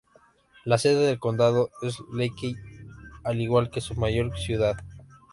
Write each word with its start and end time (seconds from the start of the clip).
La 0.65 0.79
sede 0.79 1.05
del 1.05 1.19
condado 1.19 1.69
es 1.83 1.99
Leakey, 2.11 2.55
al 3.23 3.39
igual 3.39 3.69
que 3.69 3.81
su 3.81 3.93
mayor 3.93 4.35
ciudad. 4.35 4.73